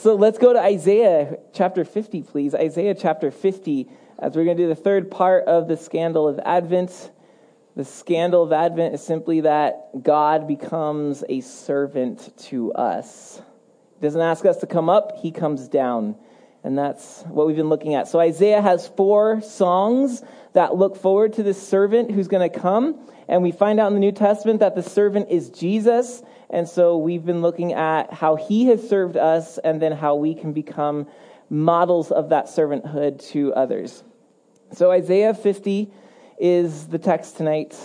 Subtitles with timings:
[0.00, 2.54] So let's go to Isaiah chapter 50, please.
[2.54, 3.86] Isaiah chapter 50,
[4.18, 7.10] as we're going to do the third part of the scandal of Advent.
[7.76, 13.42] The scandal of Advent is simply that God becomes a servant to us.
[13.98, 16.16] He doesn't ask us to come up, he comes down.
[16.64, 18.08] And that's what we've been looking at.
[18.08, 20.22] So Isaiah has four songs
[20.54, 23.06] that look forward to this servant who's going to come.
[23.28, 26.22] And we find out in the New Testament that the servant is Jesus.
[26.50, 30.34] And so we've been looking at how he has served us and then how we
[30.34, 31.06] can become
[31.48, 34.02] models of that servanthood to others.
[34.72, 35.90] So Isaiah 50
[36.38, 37.76] is the text tonight.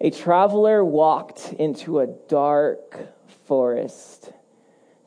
[0.00, 3.08] A traveler walked into a dark
[3.46, 4.32] forest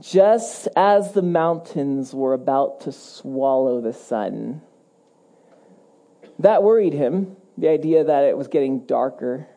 [0.01, 4.61] just as the mountains were about to swallow the sun.
[6.39, 9.47] That worried him, the idea that it was getting darker.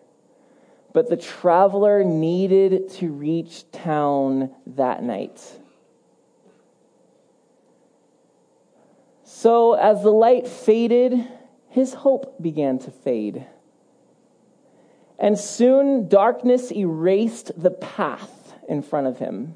[0.93, 5.41] But the traveler needed to reach town that night.
[9.25, 11.27] So, as the light faded,
[11.69, 13.47] his hope began to fade.
[15.19, 19.55] And soon darkness erased the path in front of him.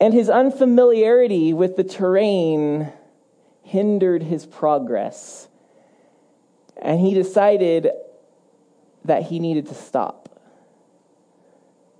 [0.00, 2.92] And his unfamiliarity with the terrain
[3.62, 5.48] hindered his progress.
[6.80, 7.90] And he decided
[9.04, 10.28] that he needed to stop.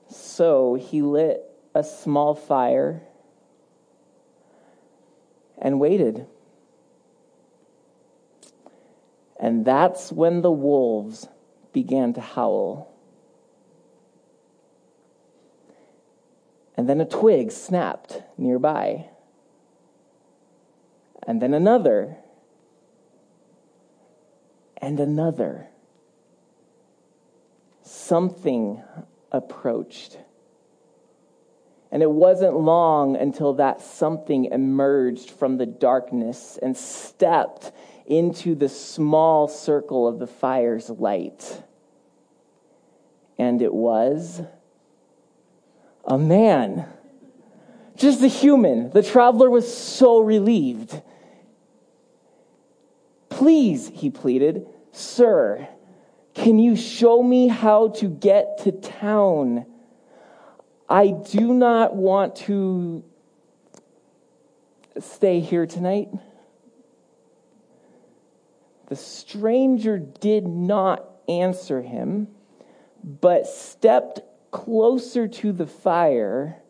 [0.09, 1.43] So he lit
[1.75, 3.03] a small fire
[5.59, 6.27] and waited.
[9.41, 11.27] And that's when the wolves
[11.73, 12.93] began to howl.
[16.77, 19.09] And then a twig snapped nearby.
[21.27, 22.17] And then another.
[24.77, 25.69] And another.
[27.93, 28.83] Something
[29.31, 30.17] approached.
[31.91, 37.71] And it wasn't long until that something emerged from the darkness and stepped
[38.07, 41.63] into the small circle of the fire's light.
[43.37, 44.41] And it was
[46.07, 46.87] a man.
[47.95, 48.89] Just a human.
[48.89, 50.99] The traveler was so relieved.
[53.29, 55.69] Please, he pleaded, Sir,
[56.35, 59.67] can you show me how to get to town?
[60.89, 63.05] I do not want to
[64.99, 66.09] stay here tonight.
[68.89, 72.29] The stranger did not answer him,
[73.03, 76.63] but stepped closer to the fire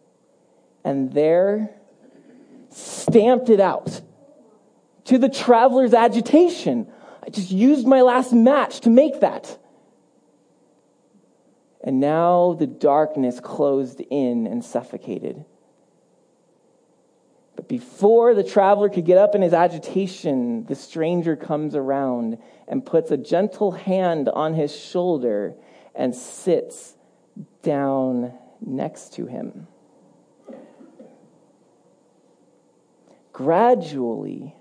[0.85, 1.71] and there
[2.71, 4.01] stamped it out.
[5.07, 6.87] To the traveler's agitation.
[7.23, 9.59] I just used my last match to make that.
[11.85, 15.45] And now the darkness closed in and suffocated.
[17.57, 22.85] But before the traveler could get up in his agitation, the stranger comes around and
[22.85, 25.55] puts a gentle hand on his shoulder
[25.95, 26.97] and sits
[27.63, 29.67] down next to him.
[33.33, 34.55] Gradually,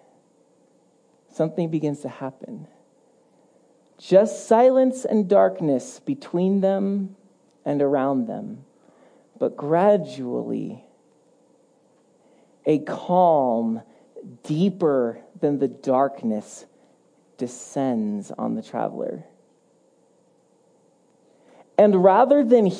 [1.31, 2.67] something begins to happen.
[3.97, 7.15] Just silence and darkness between them
[7.65, 8.65] and around them.
[9.37, 10.83] But gradually,
[12.65, 13.81] a calm
[14.43, 16.65] deeper than the darkness
[17.37, 19.25] descends on the traveler.
[21.77, 22.71] And rather than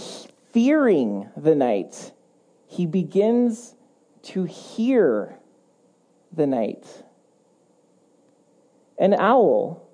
[0.52, 2.12] fearing the night,
[2.68, 3.76] he begins
[4.24, 5.40] to hear
[6.32, 6.86] the night.
[9.02, 9.86] An owl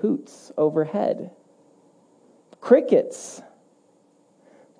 [0.00, 1.30] hoots overhead.
[2.60, 3.40] Crickets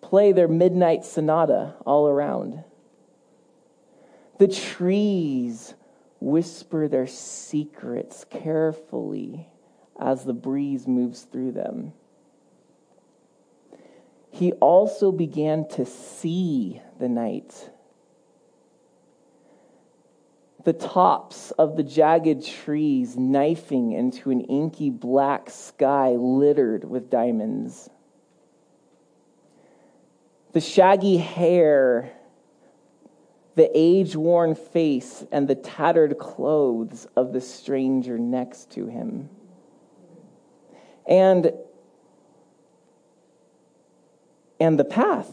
[0.00, 2.64] play their midnight sonata all around.
[4.40, 5.74] The trees
[6.18, 9.46] whisper their secrets carefully
[10.00, 11.92] as the breeze moves through them
[14.38, 17.70] he also began to see the night.
[20.68, 27.88] The tops of the jagged trees knifing into an inky black sky littered with diamonds.
[30.52, 32.12] The shaggy hair,
[33.54, 39.30] the age worn face, and the tattered clothes of the stranger next to him.
[41.06, 41.50] And
[44.60, 45.30] and the path.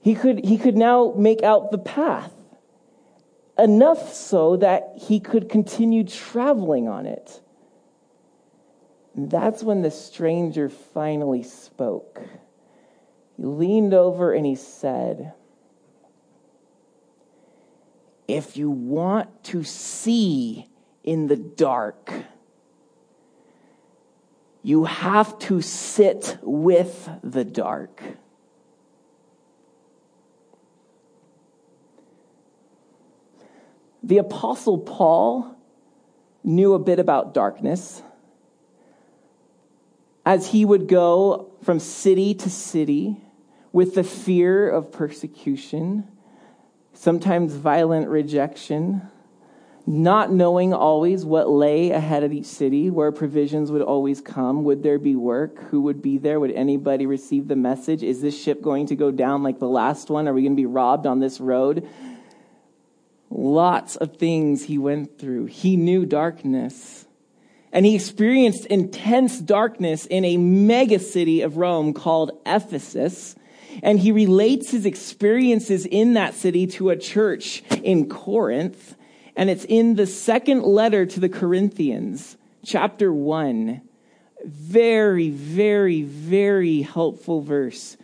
[0.00, 2.32] He could, he could now make out the path,
[3.62, 7.40] enough so that he could continue traveling on it.
[9.14, 12.22] That's when the stranger finally spoke.
[13.36, 15.34] He leaned over and he said,
[18.28, 20.68] If you want to see
[21.02, 22.12] in the dark,
[24.62, 28.02] you have to sit with the dark.
[34.02, 35.56] The Apostle Paul
[36.42, 38.02] knew a bit about darkness.
[40.24, 43.16] As he would go from city to city
[43.72, 46.08] with the fear of persecution,
[46.92, 49.02] sometimes violent rejection,
[49.86, 54.64] not knowing always what lay ahead of each city, where provisions would always come.
[54.64, 55.58] Would there be work?
[55.70, 56.38] Who would be there?
[56.38, 58.02] Would anybody receive the message?
[58.02, 60.28] Is this ship going to go down like the last one?
[60.28, 61.88] Are we going to be robbed on this road?
[63.30, 65.46] Lots of things he went through.
[65.46, 67.06] He knew darkness.
[67.72, 73.36] And he experienced intense darkness in a mega city of Rome called Ephesus.
[73.84, 78.96] And he relates his experiences in that city to a church in Corinth.
[79.36, 83.80] And it's in the second letter to the Corinthians, chapter 1.
[84.44, 87.96] Very, very, very helpful verse.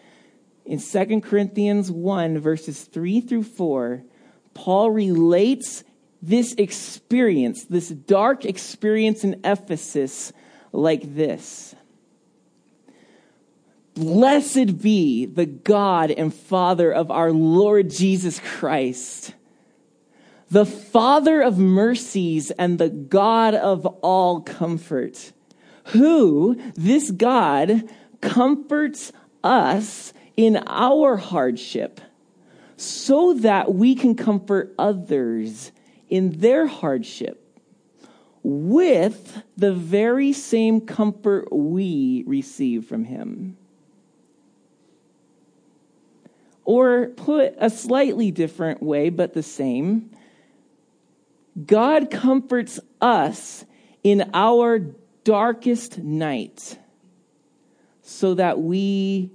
[0.64, 4.02] In 2 Corinthians 1, verses 3 through 4,
[4.56, 5.85] Paul relates
[6.23, 10.32] this experience, this dark experience in Ephesus,
[10.73, 11.75] like this.
[13.94, 19.35] Blessed be the God and Father of our Lord Jesus Christ,
[20.50, 25.32] the Father of mercies and the God of all comfort,
[25.88, 27.85] who, this God,
[28.23, 29.12] comforts
[29.44, 32.00] us in our hardship
[32.76, 35.73] so that we can comfort others
[36.08, 37.43] in their hardship
[38.43, 43.56] with the very same comfort we receive from him.
[46.64, 50.11] Or put a slightly different way, but the same,
[51.64, 53.64] God comforts us
[54.05, 54.81] in our
[55.25, 56.78] darkest night
[58.02, 59.32] so that we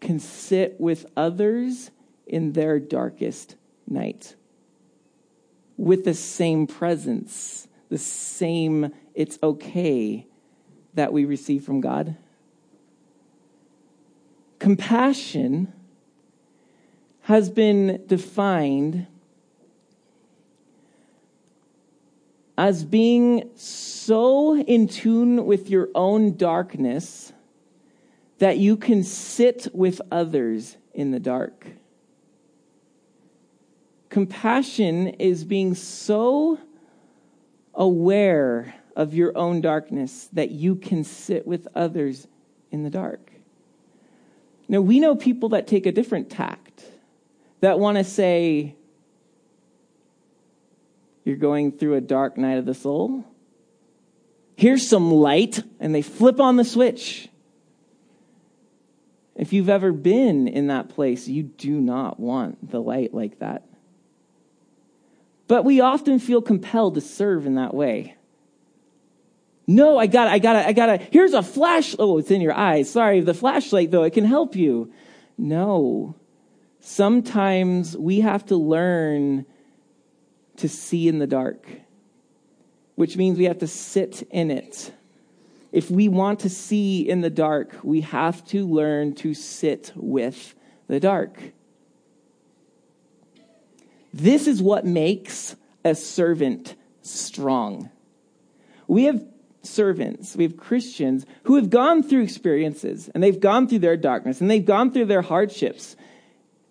[0.00, 1.90] can sit with others
[2.28, 4.34] in their darkest night
[5.76, 10.26] with the same presence, the same it's okay
[10.94, 12.16] that we receive from God.
[14.58, 15.72] Compassion
[17.22, 19.06] has been defined
[22.56, 27.32] as being so in tune with your own darkness
[28.38, 31.66] that you can sit with others in the dark.
[34.08, 36.58] Compassion is being so
[37.74, 42.26] aware of your own darkness that you can sit with others
[42.70, 43.30] in the dark.
[44.68, 46.84] Now, we know people that take a different tact,
[47.60, 48.74] that want to say,
[51.24, 53.24] You're going through a dark night of the soul.
[54.56, 57.28] Here's some light, and they flip on the switch.
[59.36, 63.67] If you've ever been in that place, you do not want the light like that.
[65.48, 68.14] But we often feel compelled to serve in that way.
[69.66, 71.08] No, I got it, I got it, I got it.
[71.10, 71.96] Here's a flash.
[71.98, 72.90] Oh, it's in your eyes.
[72.90, 74.92] Sorry, the flashlight, though, it can help you.
[75.36, 76.14] No.
[76.80, 79.44] Sometimes we have to learn
[80.56, 81.66] to see in the dark,
[82.94, 84.92] which means we have to sit in it.
[85.70, 90.54] If we want to see in the dark, we have to learn to sit with
[90.88, 91.52] the dark.
[94.12, 97.90] This is what makes a servant strong.
[98.86, 99.24] We have
[99.62, 104.40] servants, we have Christians who have gone through experiences and they've gone through their darkness
[104.40, 105.96] and they've gone through their hardships.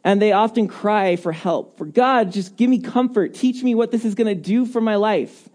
[0.04, 3.34] And they often cry for help, for God, just give me comfort.
[3.34, 5.50] Teach me what this is going to do for my life.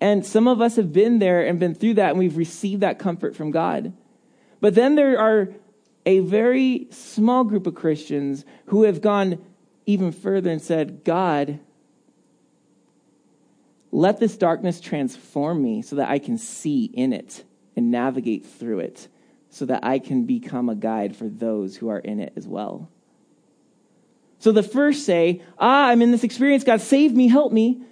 [0.00, 2.98] And some of us have been there and been through that, and we've received that
[3.00, 3.92] comfort from God.
[4.60, 5.48] But then there are
[6.04, 9.44] a very small group of Christians who have gone
[9.86, 11.60] even further and said, God,
[13.92, 17.44] let this darkness transform me so that I can see in it
[17.76, 19.08] and navigate through it
[19.48, 22.90] so that I can become a guide for those who are in it as well.
[24.38, 26.62] So the first say, Ah, I'm in this experience.
[26.62, 27.82] God, save me, help me.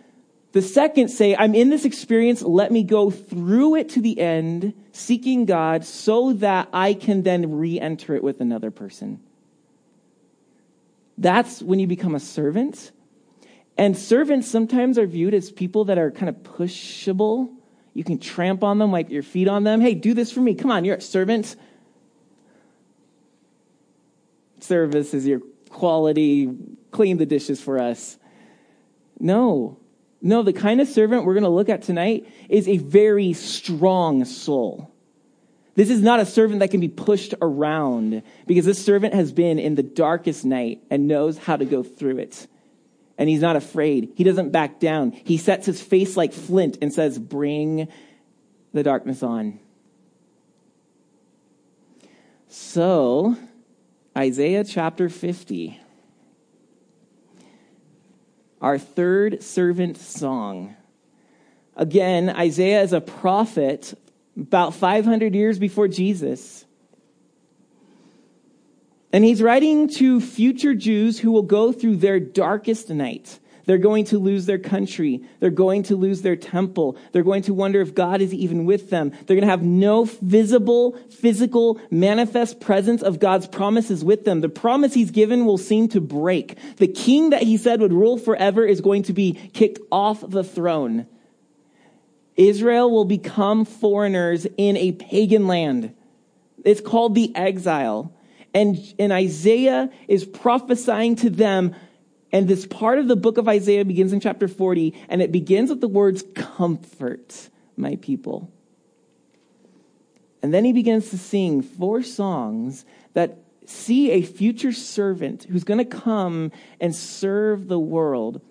[0.53, 2.43] The second say, I'm in this experience.
[2.43, 7.57] Let me go through it to the end, seeking God so that I can then
[7.57, 9.21] re enter it with another person.
[11.17, 12.93] That's when you become a servant.
[13.77, 17.53] And servants sometimes are viewed as people that are kind of pushable.
[17.93, 19.81] You can tramp on them, wipe your feet on them.
[19.81, 20.55] Hey, do this for me.
[20.55, 21.57] Come on, you're a servant.
[24.65, 26.51] service is your quality,
[26.91, 28.19] clean the dishes for us.
[29.21, 29.79] No.
[30.21, 34.25] No, the kind of servant we're going to look at tonight is a very strong
[34.25, 34.94] soul.
[35.75, 39.59] This is not a servant that can be pushed around because this servant has been
[39.59, 42.47] in the darkest night and knows how to go through it.
[43.19, 44.13] And he's not afraid.
[44.17, 45.13] He doesn't back down.
[45.13, 47.89] He sets his face like flint and says, Bring
[48.73, 49.59] the darkness on.
[52.49, 53.37] So,
[54.17, 55.81] Isaiah chapter 50,
[58.61, 60.77] our third servant song.
[61.77, 63.99] Again, Isaiah is a prophet
[64.37, 66.65] about 500 years before Jesus.
[69.13, 73.39] And he's writing to future Jews who will go through their darkest night.
[73.67, 75.23] They're going to lose their country.
[75.41, 76.97] They're going to lose their temple.
[77.13, 79.11] They're going to wonder if God is even with them.
[79.11, 84.41] They're going to have no visible, physical, manifest presence of God's promises with them.
[84.41, 86.59] The promise he's given will seem to break.
[86.77, 90.45] The king that he said would rule forever is going to be kicked off the
[90.45, 91.07] throne.
[92.37, 95.95] Israel will become foreigners in a pagan land.
[96.65, 98.13] It's called the exile.
[98.53, 101.75] And, and Isaiah is prophesying to them.
[102.33, 105.71] And this part of the book of Isaiah begins in chapter 40, and it begins
[105.71, 108.51] with the words, Comfort my people.
[110.43, 115.79] And then he begins to sing four songs that see a future servant who's going
[115.79, 118.43] to come and serve the world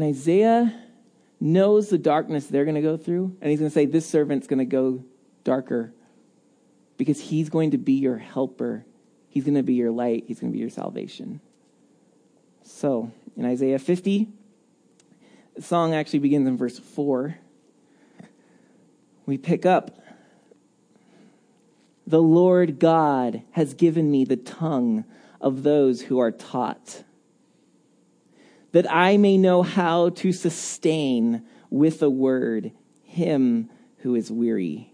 [0.00, 0.74] And Isaiah
[1.40, 4.46] knows the darkness they're going to go through, and he's going to say, This servant's
[4.46, 5.04] going to go
[5.44, 5.92] darker
[6.96, 8.86] because he's going to be your helper.
[9.28, 10.24] He's going to be your light.
[10.26, 11.42] He's going to be your salvation.
[12.62, 14.26] So, in Isaiah 50,
[15.56, 17.36] the song actually begins in verse 4.
[19.26, 20.02] We pick up
[22.06, 25.04] The Lord God has given me the tongue
[25.42, 27.04] of those who are taught
[28.72, 32.72] that I may know how to sustain with a word
[33.02, 34.92] him who is weary.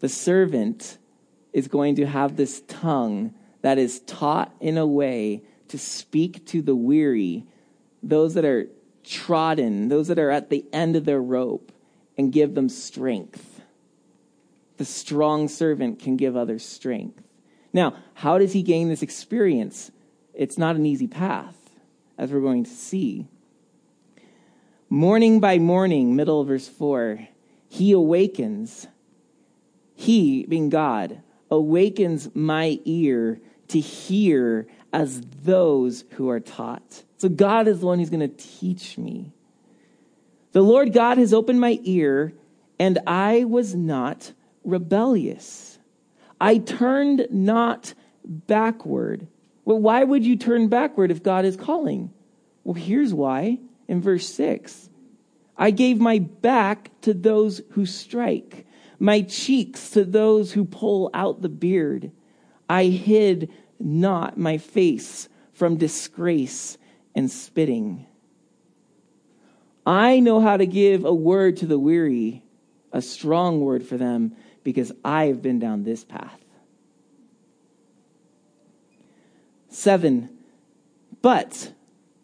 [0.00, 0.98] The servant
[1.52, 6.60] is going to have this tongue that is taught in a way to speak to
[6.60, 7.44] the weary,
[8.02, 8.68] those that are
[9.04, 11.72] trodden, those that are at the end of their rope,
[12.18, 13.62] and give them strength.
[14.76, 17.22] The strong servant can give others strength.
[17.72, 19.90] Now, how does he gain this experience?
[20.34, 21.63] It's not an easy path
[22.18, 23.26] as we're going to see.
[24.88, 27.26] Morning by morning, middle of verse 4,
[27.68, 28.86] he awakens.
[29.94, 37.02] He, being God, awakens my ear to hear as those who are taught.
[37.16, 39.32] So God is the one who's going to teach me.
[40.52, 42.32] The Lord God has opened my ear,
[42.78, 45.78] and I was not rebellious.
[46.40, 47.94] I turned not
[48.24, 49.26] backward
[49.64, 52.12] well, why would you turn backward if God is calling?
[52.64, 54.90] Well, here's why in verse 6
[55.56, 58.66] I gave my back to those who strike,
[58.98, 62.10] my cheeks to those who pull out the beard.
[62.68, 66.76] I hid not my face from disgrace
[67.14, 68.06] and spitting.
[69.86, 72.42] I know how to give a word to the weary,
[72.92, 76.43] a strong word for them, because I have been down this path.
[79.74, 80.30] Seven.
[81.20, 81.72] But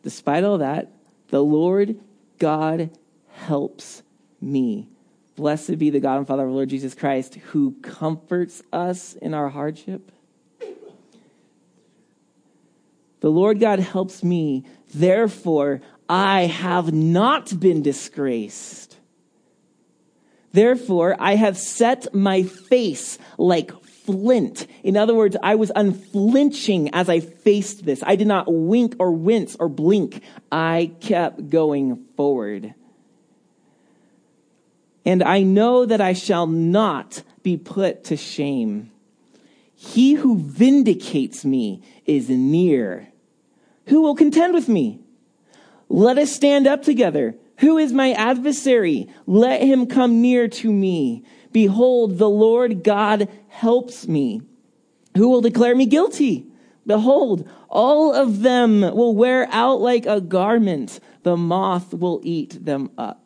[0.03, 0.93] despite all that,
[1.29, 1.99] the Lord
[2.39, 2.91] God
[3.33, 4.03] helps
[4.41, 4.89] me.
[5.35, 9.35] Blessed be the God and Father of our Lord Jesus Christ, who comforts us in
[9.35, 10.13] our hardship.
[13.19, 14.65] The Lord God helps me,
[14.95, 18.97] therefore I have not been disgraced.
[20.53, 23.73] Therefore I have set my face like
[24.05, 24.67] flint.
[24.83, 28.03] In other words, I was unflinching as I faced this.
[28.05, 30.23] I did not wink or wince or blink.
[30.51, 32.75] I kept going forward.
[35.05, 38.91] And I know that I shall not be put to shame.
[39.75, 43.09] He who vindicates me is near.
[43.87, 45.01] Who will contend with me?
[45.89, 47.35] Let us stand up together.
[47.59, 49.09] Who is my adversary?
[49.27, 51.25] Let him come near to me.
[51.53, 54.43] Behold, the Lord God helps me.
[55.17, 56.47] Who will declare me guilty?
[56.87, 61.01] Behold, all of them will wear out like a garment.
[61.23, 63.20] The moth will eat them up.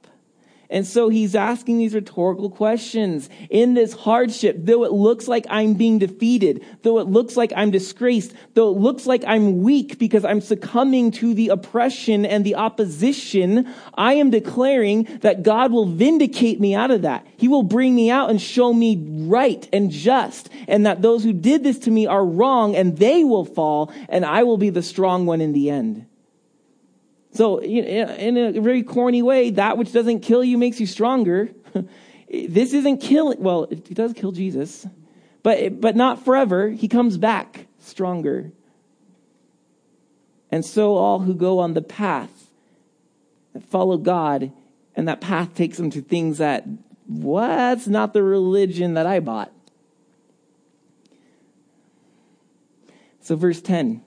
[0.70, 3.28] And so he's asking these rhetorical questions.
[3.50, 7.70] In this hardship, though it looks like I'm being defeated, though it looks like I'm
[7.70, 12.54] disgraced, though it looks like I'm weak because I'm succumbing to the oppression and the
[12.54, 17.26] opposition, I am declaring that God will vindicate me out of that.
[17.36, 21.32] He will bring me out and show me right and just, and that those who
[21.32, 24.82] did this to me are wrong and they will fall, and I will be the
[24.82, 26.06] strong one in the end.
[27.34, 31.50] So, in a very corny way, that which doesn't kill you makes you stronger.
[32.28, 34.86] this isn't killing, well, it does kill Jesus,
[35.42, 36.68] but, but not forever.
[36.68, 38.52] He comes back stronger.
[40.52, 42.50] And so, all who go on the path
[43.52, 44.52] that follow God,
[44.94, 46.64] and that path takes them to things that,
[47.08, 49.50] what's not the religion that I bought.
[53.22, 54.03] So, verse 10.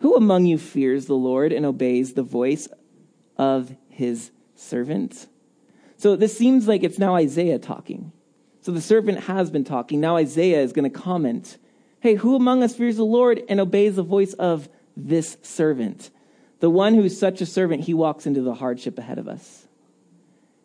[0.00, 2.68] Who among you fears the Lord and obeys the voice
[3.36, 5.26] of his servant?
[5.96, 8.12] So this seems like it's now Isaiah talking.
[8.60, 10.00] So the servant has been talking.
[10.00, 11.58] Now Isaiah is going to comment
[12.00, 16.10] Hey, who among us fears the Lord and obeys the voice of this servant?
[16.60, 19.66] The one who is such a servant, he walks into the hardship ahead of us.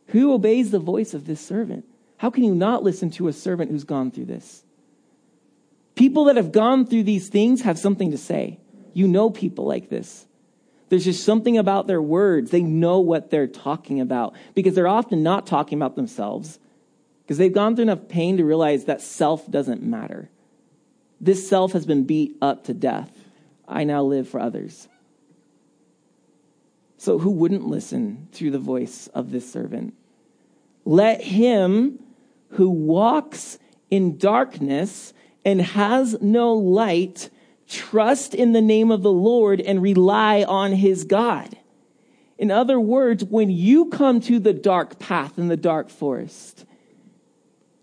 [0.07, 1.85] Who obeys the voice of this servant?
[2.17, 4.63] How can you not listen to a servant who's gone through this?
[5.95, 8.59] People that have gone through these things have something to say.
[8.93, 10.25] You know people like this.
[10.89, 12.51] There's just something about their words.
[12.51, 16.59] They know what they're talking about because they're often not talking about themselves
[17.23, 20.29] because they've gone through enough pain to realize that self doesn't matter.
[21.19, 23.12] This self has been beat up to death.
[23.67, 24.88] I now live for others.
[26.97, 29.93] So, who wouldn't listen to the voice of this servant?
[30.85, 32.00] Let him
[32.50, 33.57] who walks
[33.89, 35.13] in darkness
[35.45, 37.29] and has no light
[37.73, 41.57] trust in the name of the Lord and rely on his God.
[42.37, 46.65] In other words, when you come to the dark path in the dark forest,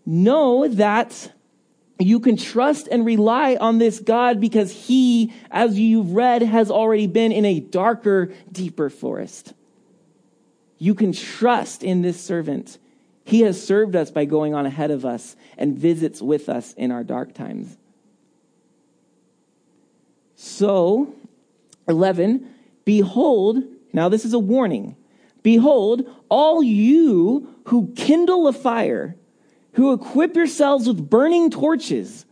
[0.05, 1.31] know that
[1.99, 7.07] you can trust and rely on this God because he, as you've read, has already
[7.07, 9.53] been in a darker, deeper forest.
[10.77, 12.79] You can trust in this servant.
[13.23, 16.91] He has served us by going on ahead of us and visits with us in
[16.91, 17.77] our dark times.
[20.43, 21.13] So,
[21.87, 22.51] 11,
[22.83, 23.61] behold,
[23.93, 24.95] now this is a warning.
[25.43, 29.15] Behold, all you who kindle a fire,
[29.73, 32.25] who equip yourselves with burning torches,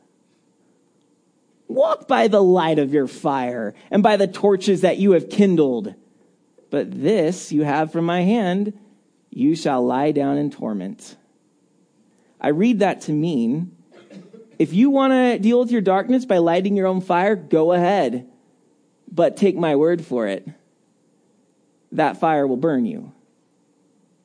[1.67, 5.93] walk by the light of your fire and by the torches that you have kindled.
[6.71, 8.73] But this you have from my hand,
[9.29, 11.15] you shall lie down in torment.
[12.41, 13.77] I read that to mean
[14.59, 18.29] if you want to deal with your darkness by lighting your own fire, go ahead.
[19.09, 20.47] But take my word for it.
[21.93, 23.13] That fire will burn you.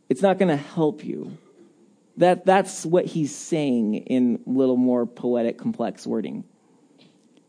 [0.09, 1.39] It's not going to help you.
[2.19, 6.45] That, that's what he's saying in a little more poetic, complex wording.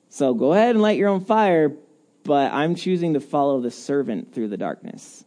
[0.09, 1.73] So go ahead and light your own fire,
[2.23, 5.25] but I'm choosing to follow the servant through the darkness,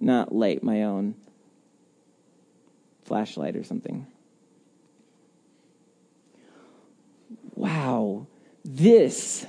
[0.00, 1.14] not light my own
[3.04, 4.06] flashlight or something.
[7.60, 8.26] Wow,
[8.64, 9.46] this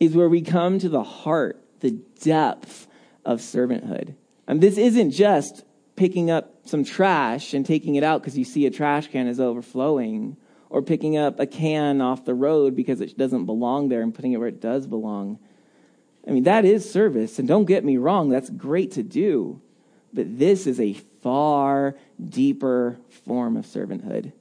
[0.00, 2.88] is where we come to the heart, the depth
[3.24, 4.14] of servanthood.
[4.48, 8.66] And this isn't just picking up some trash and taking it out because you see
[8.66, 10.36] a trash can is overflowing,
[10.70, 14.32] or picking up a can off the road because it doesn't belong there and putting
[14.32, 15.38] it where it does belong.
[16.26, 19.62] I mean, that is service, and don't get me wrong, that's great to do.
[20.12, 21.94] But this is a far
[22.28, 24.32] deeper form of servanthood.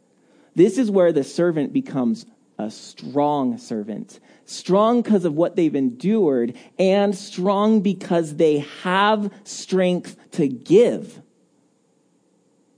[0.55, 2.25] This is where the servant becomes
[2.57, 4.19] a strong servant.
[4.45, 11.21] Strong because of what they've endured, and strong because they have strength to give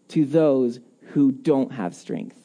[0.09, 0.79] to those
[1.11, 2.35] who don't have strength.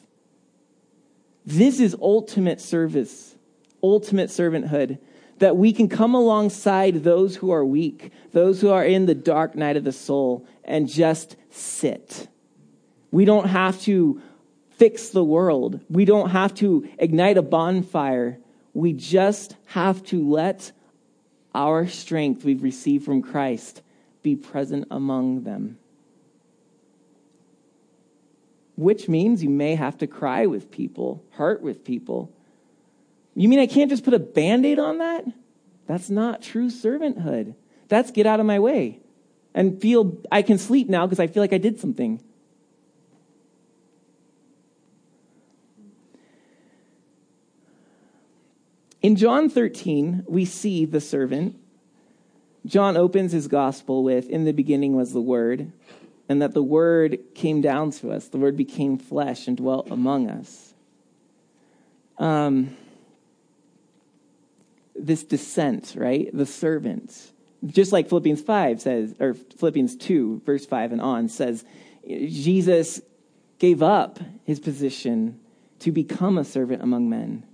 [1.45, 3.35] This is ultimate service,
[3.83, 4.99] ultimate servanthood,
[5.39, 9.55] that we can come alongside those who are weak, those who are in the dark
[9.55, 12.27] night of the soul, and just sit.
[13.11, 14.21] We don't have to
[14.77, 15.79] fix the world.
[15.89, 18.37] We don't have to ignite a bonfire.
[18.73, 20.71] We just have to let
[21.53, 23.81] our strength we've received from Christ
[24.21, 25.77] be present among them.
[28.75, 32.31] Which means you may have to cry with people, hurt with people.
[33.33, 35.25] You mean I can't just put a band aid on that?
[35.87, 37.55] That's not true servanthood.
[37.87, 38.99] That's get out of my way
[39.53, 42.21] and feel I can sleep now because I feel like I did something.
[49.05, 51.59] In John 13, we see the servant.
[52.65, 55.71] John opens his gospel with, In the beginning was the Word,
[56.27, 58.27] and that the Word came down to us.
[58.29, 60.73] The Word became flesh and dwelt among us.
[62.17, 62.75] Um,
[64.95, 66.27] this descent, right?
[66.33, 67.31] The servant.
[67.63, 71.63] Just like Philippians 5 says, or Philippians 2, verse 5 and on says,
[72.07, 73.01] Jesus
[73.59, 75.39] gave up his position
[75.77, 77.45] to become a servant among men.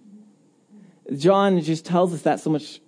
[1.16, 2.80] John just tells us that so much,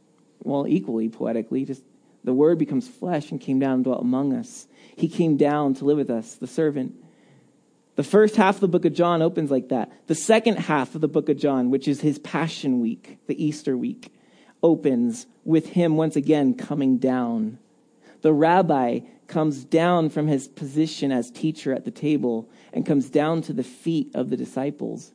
[0.44, 1.66] well, equally poetically.
[1.66, 1.84] Just
[2.24, 4.68] the word becomes flesh and came down and dwelt among us.
[4.96, 6.96] He came down to live with us, the servant.
[7.96, 9.92] The first half of the book of John opens like that.
[10.08, 13.78] The second half of the book of John, which is his Passion Week, the Easter
[13.78, 14.14] week,
[14.64, 17.60] opens with him once again coming down.
[18.22, 23.42] The rabbi comes down from his position as teacher at the table and comes down
[23.44, 25.12] to the feet of the disciples.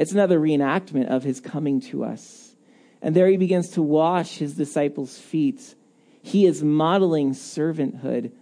[0.00, 2.56] It's another reenactment of his coming to us.
[3.02, 5.74] And there he begins to wash his disciples' feet.
[6.22, 8.32] He is modeling servanthood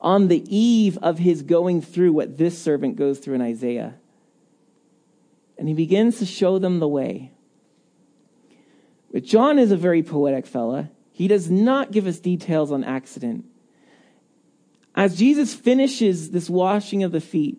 [0.00, 3.96] on the eve of his going through what this servant goes through in Isaiah.
[5.58, 7.32] And he begins to show them the way.
[9.12, 10.88] But John is a very poetic fella.
[11.10, 13.44] He does not give us details on accident.
[14.94, 17.58] As Jesus finishes this washing of the feet,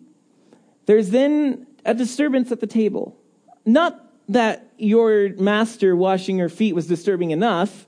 [0.86, 3.19] there's then a disturbance at the table.
[3.64, 7.86] Not that your master washing your feet was disturbing enough,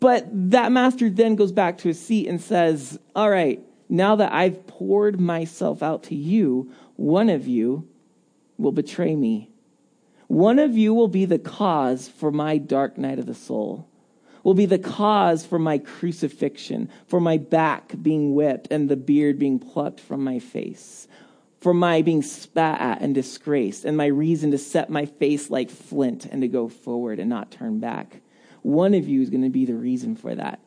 [0.00, 4.32] but that master then goes back to his seat and says, All right, now that
[4.32, 7.88] I've poured myself out to you, one of you
[8.58, 9.50] will betray me.
[10.28, 13.88] One of you will be the cause for my dark night of the soul,
[14.44, 19.38] will be the cause for my crucifixion, for my back being whipped and the beard
[19.38, 21.07] being plucked from my face,
[21.60, 25.70] for my being spat at and disgraced, and my reason to set my face like
[25.70, 28.20] flint and to go forward and not turn back.
[28.62, 30.60] One of you is going to be the reason for that.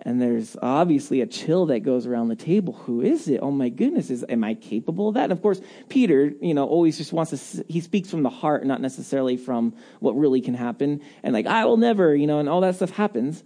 [0.00, 2.74] And there's obviously a chill that goes around the table.
[2.84, 3.38] Who is it?
[3.40, 5.24] Oh my goodness, is am I capable of that?
[5.24, 8.66] And of course, Peter, you know, always just wants to he speaks from the heart,
[8.66, 11.00] not necessarily from what really can happen.
[11.22, 13.42] And like, I will never, you know, and all that stuff happens.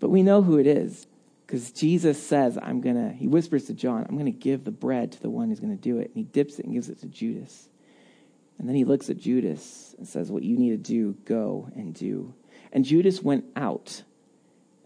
[0.00, 1.06] But we know who it is
[1.46, 4.70] because Jesus says, I'm going to, he whispers to John, I'm going to give the
[4.70, 6.08] bread to the one who's going to do it.
[6.08, 7.68] And he dips it and gives it to Judas.
[8.58, 11.92] And then he looks at Judas and says, What you need to do, go and
[11.94, 12.34] do.
[12.72, 14.02] And Judas went out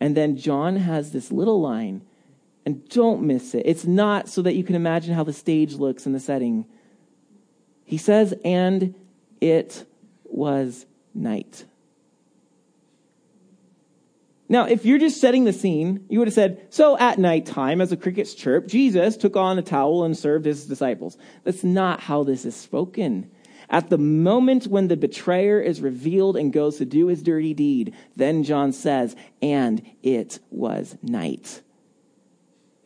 [0.00, 2.02] and then John has this little line,
[2.64, 3.62] and don't miss it.
[3.66, 6.66] It's not so that you can imagine how the stage looks in the setting.
[7.84, 8.94] He says, and
[9.40, 9.84] it
[10.24, 11.64] was night.
[14.48, 17.80] Now, if you're just setting the scene, you would have said, So at night time,
[17.80, 21.18] as the crickets chirp, Jesus took on a towel and served his disciples.
[21.44, 23.30] That's not how this is spoken.
[23.70, 27.94] At the moment when the betrayer is revealed and goes to do his dirty deed,
[28.16, 31.60] then John says, and it was night.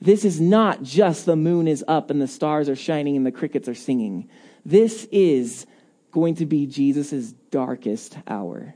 [0.00, 3.30] This is not just the moon is up and the stars are shining and the
[3.30, 4.28] crickets are singing.
[4.64, 5.66] This is
[6.10, 8.74] going to be Jesus' darkest hour.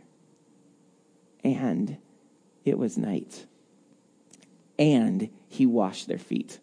[1.43, 1.99] And
[2.67, 3.47] it was night.
[4.79, 6.59] And he washed their feet.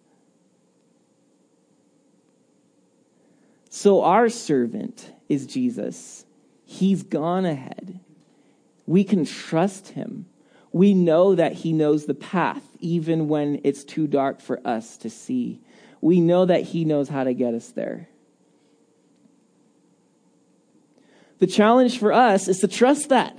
[3.70, 6.26] So our servant is Jesus.
[6.66, 8.00] He's gone ahead.
[8.86, 10.28] We can trust him.
[10.72, 15.10] We know that he knows the path, even when it's too dark for us to
[15.10, 15.62] see.
[16.02, 18.10] We know that he knows how to get us there.
[21.40, 23.38] The challenge for us is to trust that.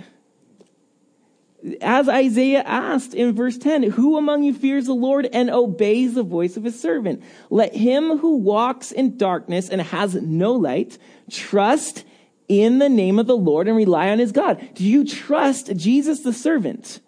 [1.81, 6.23] As Isaiah asked in verse 10, who among you fears the Lord and obeys the
[6.23, 7.23] voice of his servant?
[7.49, 10.99] Let him who walks in darkness and has no light
[11.31, 12.05] trust
[12.49, 14.75] in the name of the Lord and rely on his God.
[14.75, 17.01] Do you trust Jesus the servant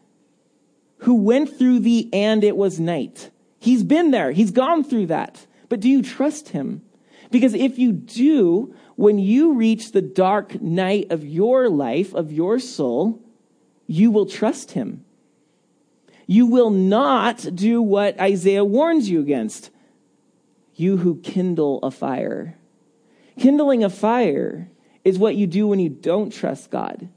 [1.00, 3.30] who went through the and it was night?
[3.58, 4.32] He's been there.
[4.32, 5.46] He's gone through that.
[5.68, 6.82] But do you trust him?
[7.30, 12.58] Because if you do, when you reach the dark night of your life, of your
[12.58, 13.22] soul,
[13.86, 15.04] you will trust him.
[16.26, 19.70] You will not do what Isaiah warns you against.
[20.74, 22.56] You who kindle a fire.
[23.38, 24.68] Kindling a fire
[25.04, 27.08] is what you do when you don't trust God.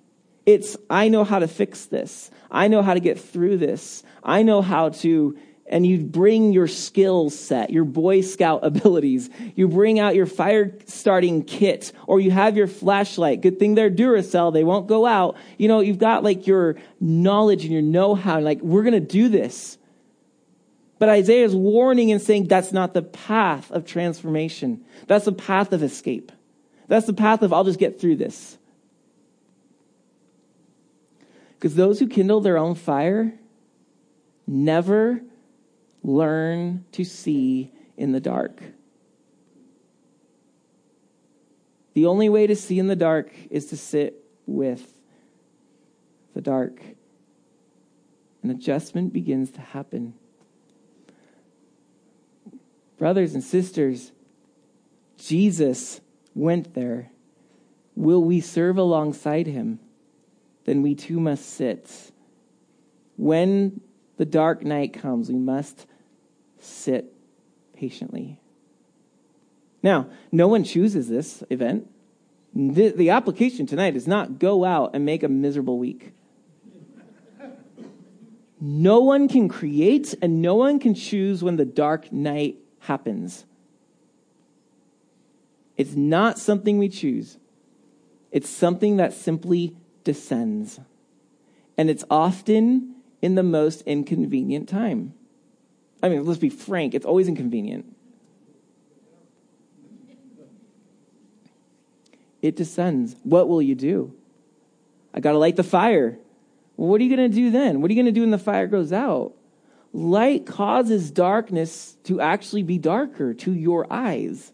[0.45, 2.32] It's, I know how to fix this.
[2.51, 4.03] I know how to get through this.
[4.23, 5.38] I know how to,
[5.69, 9.29] and you bring your skill set, your Boy Scout abilities.
[9.55, 13.41] You bring out your fire starting kit, or you have your flashlight.
[13.41, 15.38] Good thing they're Duracell, they won't go out.
[15.58, 18.99] You know, you've got like your knowledge and your know how, like, we're going to
[18.99, 19.77] do this.
[20.97, 24.84] But Isaiah is warning and saying that's not the path of transformation.
[25.08, 26.32] That's the path of escape.
[26.89, 28.58] That's the path of I'll just get through this.
[31.53, 33.34] Because those who kindle their own fire
[34.47, 35.21] never
[36.10, 38.62] learn to see in the dark.
[41.93, 44.98] The only way to see in the dark is to sit with
[46.34, 46.82] the dark.
[48.41, 50.13] An adjustment begins to happen.
[52.98, 54.12] Brothers and sisters,
[55.17, 56.02] Jesus
[56.34, 57.12] went there.
[57.95, 59.80] Will we serve alongside him?
[60.65, 62.12] Then we too must sit.
[63.17, 63.82] When
[64.17, 65.86] the dark night comes, we must
[66.60, 67.13] sit
[67.74, 68.39] patiently.
[69.82, 71.89] Now, no one chooses this event.
[72.54, 76.13] The, the, application tonight is not go out and make a miserable week.
[78.60, 83.45] No one can create and no one can choose when the dark night happens.
[85.78, 87.38] It's not something we choose,
[88.32, 90.80] it's something that simply descends.
[91.78, 95.13] And it's often in the most inconvenient time.
[96.02, 97.96] I mean, let's be frank, it's always inconvenient.
[102.42, 103.16] It descends.
[103.24, 104.14] What will you do?
[105.14, 106.18] I got to light the fire.
[106.78, 107.82] What are you going to do then?
[107.82, 109.34] What are you going to do when the fire goes out?
[109.92, 114.54] Light causes darkness to actually be darker to your eyes.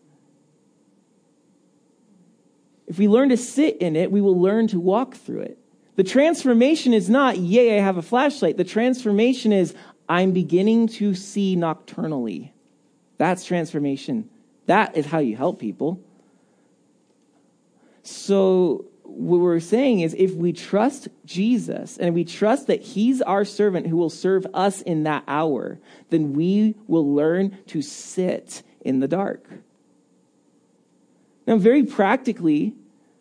[2.88, 5.60] If we learn to sit in it, we will learn to walk through it.
[5.96, 8.58] The transformation is not, yay, I have a flashlight.
[8.58, 9.76] The transformation is,
[10.08, 12.52] I'm beginning to see nocturnally.
[13.18, 14.30] That's transformation.
[14.68, 16.02] That is how you help people.
[18.04, 23.46] So, what we're saying is if we trust Jesus and we trust that He's our
[23.46, 29.00] servant who will serve us in that hour, then we will learn to sit in
[29.00, 29.48] the dark.
[31.48, 32.74] Now, very practically,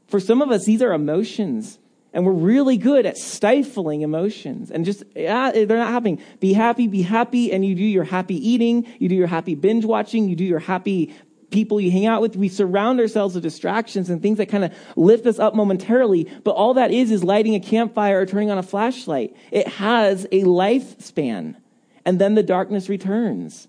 [0.07, 1.79] for some of us, these are emotions.
[2.15, 6.23] And we're really good at stifling emotions and just, yeah, they're not happening.
[6.39, 9.85] Be happy, be happy, and you do your happy eating, you do your happy binge
[9.85, 11.13] watching, you do your happy
[11.51, 12.37] people you hang out with.
[12.37, 16.53] We surround ourselves with distractions and things that kind of lift us up momentarily, but
[16.53, 19.37] all that is is lighting a campfire or turning on a flashlight.
[19.51, 21.57] It has a lifespan,
[22.05, 23.67] and then the darkness returns.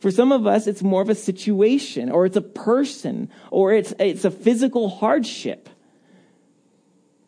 [0.00, 3.94] For some of us, it's more of a situation, or it's a person, or it's,
[4.00, 5.68] it's a physical hardship.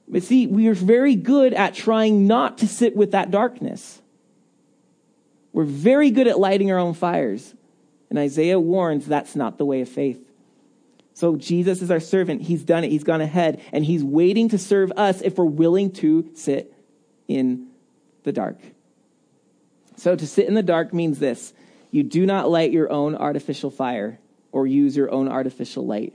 [0.06, 4.00] But see, we are very good at trying not to sit with that darkness.
[5.52, 7.54] We're very good at lighting our own fires.
[8.10, 10.20] And Isaiah warns that's not the way of faith.
[11.14, 12.42] So Jesus is our servant.
[12.42, 12.90] He's done it.
[12.90, 13.62] He's gone ahead.
[13.72, 16.74] And he's waiting to serve us if we're willing to sit
[17.28, 17.68] in
[18.24, 18.58] the dark.
[19.96, 21.54] So to sit in the dark means this
[21.92, 24.18] you do not light your own artificial fire
[24.50, 26.14] or use your own artificial light.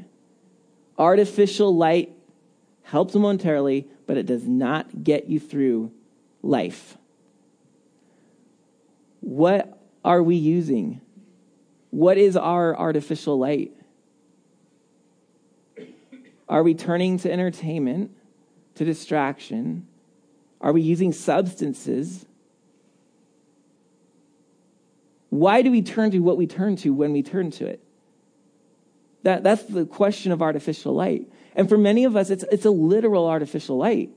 [0.98, 2.14] Artificial light
[2.92, 5.92] helps momentarily, but it does not get you through
[6.42, 6.98] life.
[9.22, 11.02] What are we using?
[11.92, 13.74] What is our artificial light?
[16.48, 18.12] Are we turning to entertainment,
[18.76, 19.88] to distraction?
[20.62, 22.26] Are we using substances
[25.30, 27.84] why do we turn to what we turn to when we turn to it?
[29.24, 31.32] That, that's the question of artificial light.
[31.56, 34.10] And for many of us, it's, it's a literal artificial light.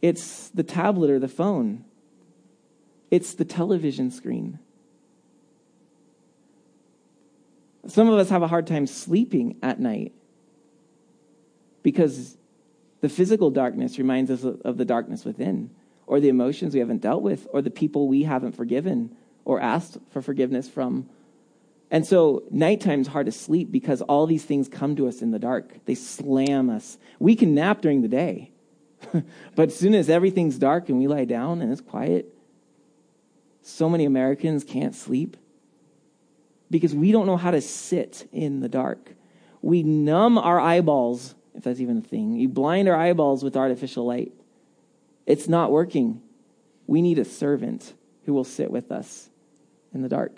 [0.00, 1.84] It's the tablet or the phone,
[3.10, 4.58] it's the television screen.
[7.86, 10.12] Some of us have a hard time sleeping at night
[11.82, 12.36] because
[13.00, 15.70] the physical darkness reminds us of the darkness within,
[16.06, 19.96] or the emotions we haven't dealt with, or the people we haven't forgiven, or asked
[20.10, 21.08] for forgiveness from.
[21.90, 25.38] And so nighttime's hard to sleep because all these things come to us in the
[25.38, 25.84] dark.
[25.86, 26.98] They slam us.
[27.18, 28.52] We can nap during the day.
[29.54, 32.34] but as soon as everything's dark and we lie down and it's quiet,
[33.62, 35.36] so many Americans can't sleep
[36.70, 39.14] because we don't know how to sit in the dark.
[39.62, 42.34] We numb our eyeballs, if that's even a thing.
[42.36, 44.32] You blind our eyeballs with artificial light.
[45.26, 46.22] It's not working.
[46.86, 49.30] We need a servant who will sit with us
[49.92, 50.36] in the dark.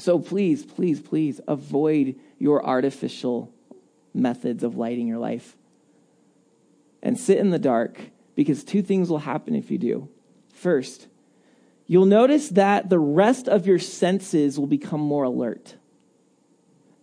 [0.00, 3.52] So please, please, please avoid your artificial
[4.14, 5.58] methods of lighting your life.
[7.02, 8.00] And sit in the dark
[8.34, 10.08] because two things will happen if you do.
[10.54, 11.06] First,
[11.86, 15.74] you'll notice that the rest of your senses will become more alert.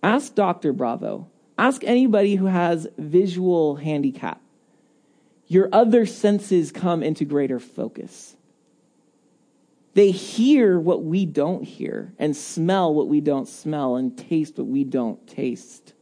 [0.01, 0.73] Ask Dr.
[0.73, 1.29] Bravo.
[1.55, 4.41] Ask anybody who has visual handicap.
[5.45, 8.36] Your other senses come into greater focus.
[9.97, 14.67] They hear what we don't hear and smell what we don't smell and taste what
[14.67, 15.93] we don't taste.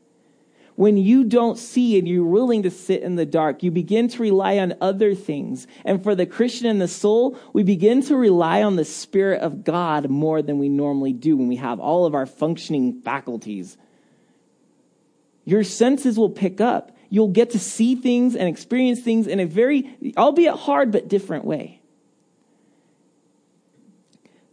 [0.75, 4.21] When you don't see and you're willing to sit in the dark, you begin to
[4.21, 5.65] rely on other things.
[5.85, 9.63] And for the Christian and the soul, we begin to rely on the Spirit of
[9.63, 13.77] God more than we normally do when we have all of our functioning faculties.
[15.45, 16.91] Your senses will pick up.
[17.09, 21.45] You'll get to see things and experience things in a very, albeit hard, but different
[21.45, 21.79] way.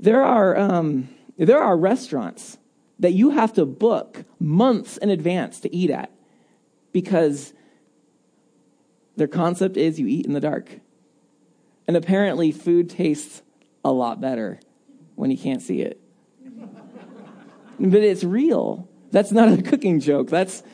[0.03, 2.59] There are, um, there are restaurants
[2.99, 6.11] that you have to book months in advance to eat at
[6.93, 7.53] because
[9.17, 10.81] their concept is you eat in the dark.
[11.87, 13.43] And apparently, food tastes
[13.85, 14.59] a lot better
[15.15, 16.01] when you can't see it.
[17.79, 18.89] but it's real.
[19.13, 20.31] That's not a cooking joke.
[20.31, 20.65] That's,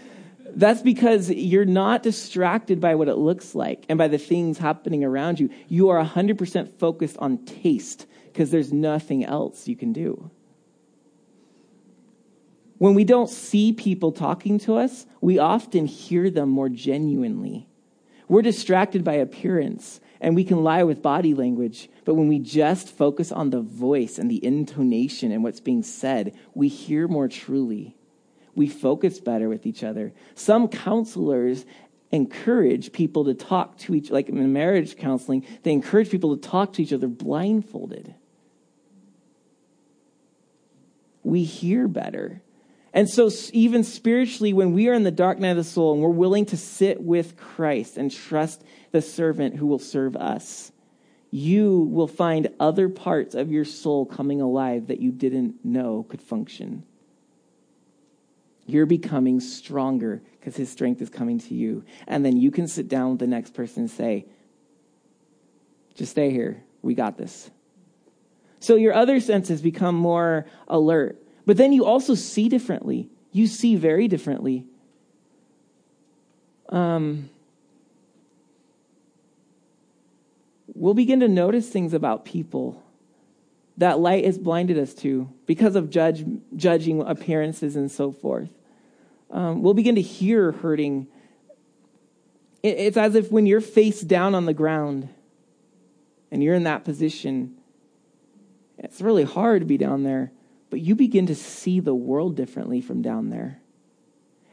[0.55, 5.05] that's because you're not distracted by what it looks like and by the things happening
[5.05, 5.51] around you.
[5.69, 10.31] You are 100% focused on taste because there's nothing else you can do.
[12.79, 17.69] When we don't see people talking to us, we often hear them more genuinely.
[18.29, 22.89] We're distracted by appearance and we can lie with body language, but when we just
[22.89, 27.97] focus on the voice and the intonation and what's being said, we hear more truly.
[28.55, 30.13] We focus better with each other.
[30.35, 31.65] Some counselors
[32.11, 36.73] encourage people to talk to each like in marriage counseling, they encourage people to talk
[36.75, 38.15] to each other blindfolded.
[41.23, 42.43] We hear better
[42.99, 46.03] and so, even spiritually, when we are in the dark night of the soul and
[46.03, 50.73] we're willing to sit with Christ and trust the servant who will serve us,
[51.31, 56.23] you will find other parts of your soul coming alive that you didn't know could
[56.23, 56.85] function.
[58.69, 61.85] You're becoming stronger because his strength is coming to you.
[62.07, 64.27] And then you can sit down with the next person and say,
[65.97, 66.63] just stay here.
[66.83, 67.51] We got this.
[68.61, 73.09] So your other senses become more alert but then you also see differently.
[73.33, 74.67] You see very differently.
[76.69, 77.31] Um,
[80.75, 82.83] we'll begin to notice things about people
[83.79, 86.23] that light has blinded us to because of judge,
[86.55, 88.51] judging appearances and so forth.
[89.31, 91.07] Um, we'll begin to hear hurting.
[92.63, 95.09] it's as if when you're face down on the ground
[96.31, 97.57] and you're in that position,
[98.79, 100.33] it's really hard to be down there
[100.71, 103.61] but you begin to see the world differently from down there.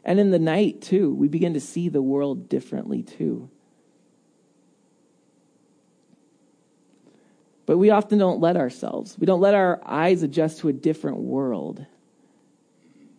[0.04, 3.50] And in the night, too, we begin to see the world differently, too.
[7.66, 11.18] But we often don't let ourselves, we don't let our eyes adjust to a different
[11.18, 11.84] world.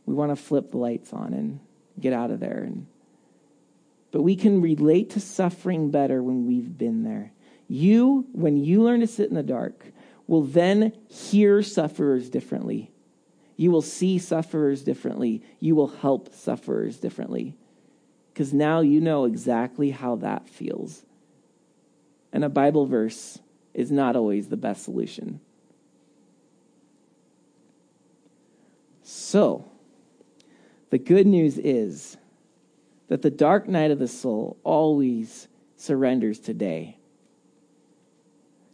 [0.07, 1.59] We want to flip the lights on and
[1.99, 2.63] get out of there.
[2.65, 2.87] And,
[4.11, 7.33] but we can relate to suffering better when we've been there.
[7.67, 9.91] You, when you learn to sit in the dark,
[10.25, 12.89] will then hear sufferers differently.
[13.57, 15.43] You will see sufferers differently.
[15.59, 17.55] You will help sufferers differently.
[18.33, 21.03] Because now you know exactly how that feels.
[22.31, 23.39] And a Bible verse
[23.73, 25.41] is not always the best solution.
[29.03, 29.66] So,
[30.89, 32.17] the good news is
[33.07, 36.97] that the dark night of the soul always surrenders today.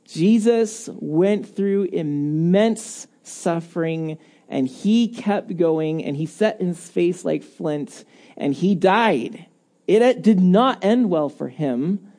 [0.05, 4.17] Jesus went through immense suffering
[4.49, 8.05] and he kept going and he set his face like flint
[8.37, 9.47] and he died.
[9.87, 12.11] It did not end well for him,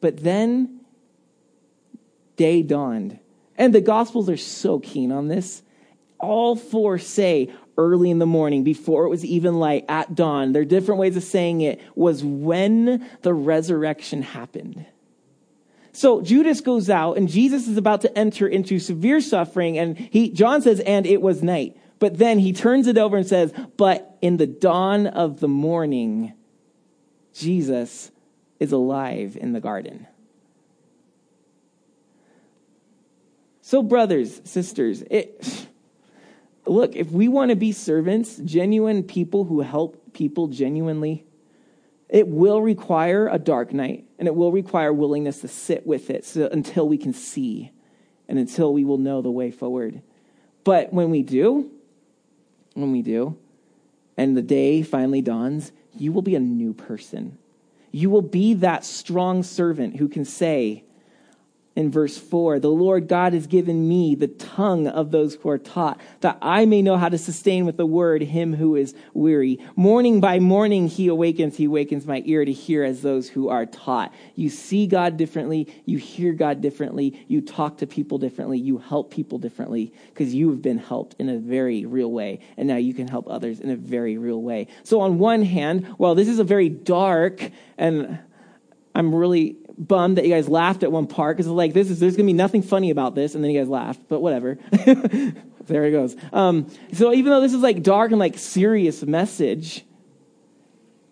[0.00, 0.80] but then
[2.36, 3.18] day dawned.
[3.56, 5.62] And the Gospels are so keen on this.
[6.18, 10.52] All four say early in the morning, before it was even light, at dawn.
[10.52, 14.84] There are different ways of saying it, was when the resurrection happened.
[15.92, 20.30] So Judas goes out and Jesus is about to enter into severe suffering and he,
[20.30, 21.76] John says, and it was night.
[21.98, 26.34] But then he turns it over and says, but in the dawn of the morning,
[27.34, 28.10] Jesus
[28.60, 30.06] is alive in the garden.
[33.60, 35.68] So, brothers, sisters, it,
[36.70, 41.24] look, if we want to be servants, genuine people who help people genuinely,
[42.08, 46.24] it will require a dark night, and it will require willingness to sit with it
[46.24, 47.70] so, until we can see
[48.28, 50.02] and until we will know the way forward.
[50.64, 51.70] But when we do,
[52.74, 53.36] when we do,
[54.16, 57.38] and the day finally dawns, you will be a new person.
[57.90, 60.84] You will be that strong servant who can say,
[61.78, 65.58] in verse 4 the Lord God has given me the tongue of those who are
[65.58, 69.60] taught, that I may know how to sustain with the word him who is weary.
[69.76, 73.64] Morning by morning he awakens, he awakens my ear to hear as those who are
[73.64, 74.12] taught.
[74.34, 79.12] You see God differently, you hear God differently, you talk to people differently, you help
[79.12, 82.92] people differently, because you have been helped in a very real way, and now you
[82.92, 84.66] can help others in a very real way.
[84.82, 88.18] So, on one hand, well, this is a very dark and
[88.98, 92.16] I'm really bummed that you guys laughed at one part because like this is there's
[92.16, 94.58] gonna be nothing funny about this, and then you guys laughed, but whatever.
[94.72, 96.16] there it goes.
[96.32, 99.84] Um, so even though this is like dark and like serious message,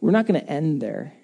[0.01, 1.15] we're not gonna end there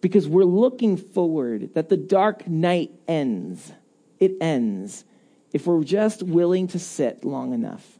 [0.00, 3.72] because we're looking forward that the dark night ends.
[4.18, 5.04] It ends
[5.52, 7.98] if we're just willing to sit long enough.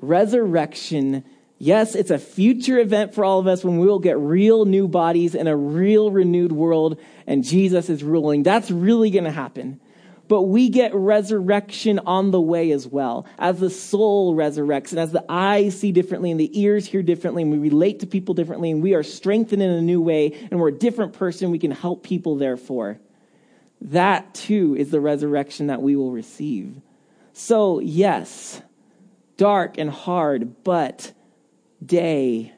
[0.00, 1.24] Resurrection
[1.58, 4.86] Yes, it's a future event for all of us when we will get real new
[4.86, 8.44] bodies in a real renewed world and Jesus is ruling.
[8.44, 9.80] That's really going to happen.
[10.28, 13.26] But we get resurrection on the way as well.
[13.38, 17.42] As the soul resurrects and as the eyes see differently and the ears hear differently
[17.42, 20.60] and we relate to people differently and we are strengthened in a new way and
[20.60, 23.00] we're a different person, we can help people therefore.
[23.80, 26.76] That too is the resurrection that we will receive.
[27.32, 28.60] So, yes,
[29.36, 31.12] dark and hard, but
[31.84, 32.52] day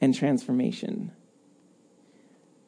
[0.00, 1.12] and transformation.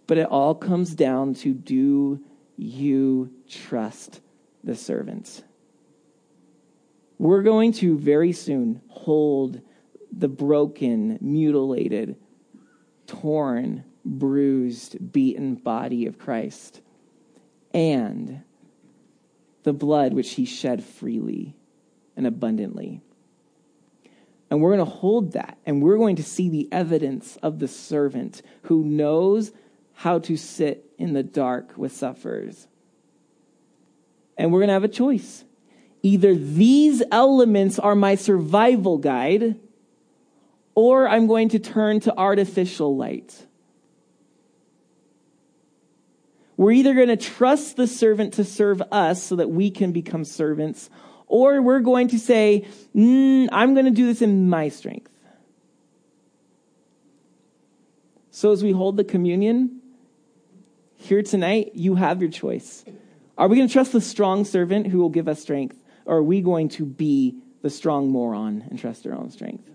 [0.07, 2.21] But it all comes down to do
[2.57, 4.21] you trust
[4.63, 5.43] the servants?
[7.19, 9.61] We're going to very soon hold
[10.11, 12.17] the broken, mutilated,
[13.07, 16.81] torn, bruised, beaten body of Christ
[17.73, 18.43] and
[19.63, 21.55] the blood which he shed freely
[22.17, 23.01] and abundantly.
[24.53, 27.67] And we're going to hold that, and we're going to see the evidence of the
[27.67, 29.51] servant who knows
[29.95, 32.69] how to sit in the dark with sufferers.
[34.37, 35.45] And we're going to have a choice.
[36.03, 39.59] Either these elements are my survival guide,
[40.75, 43.47] or I'm going to turn to artificial light.
[46.59, 50.27] We're either going to trust the servant to serve us so that we can become
[50.27, 50.91] servants,
[51.33, 55.11] or we're going to say, mm, I'm going to do this in my strength.
[58.31, 59.81] So as we hold the communion
[60.97, 62.85] here tonight, you have your choice.
[63.39, 65.79] Are we going to trust the strong servant who will give us strength?
[66.05, 69.72] Or are we going to be the strong moron and trust our own strength?